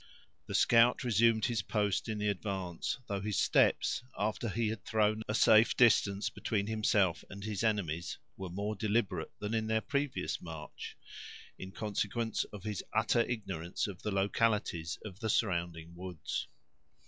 [0.47, 5.35] The scout resumed his post in advance, though his steps, after he had thrown a
[5.35, 10.97] safe distance between himself and his enemies, were more deliberate than in their previous march,
[11.59, 16.47] in consequence of his utter ignorance of the localities of the surrounding woods.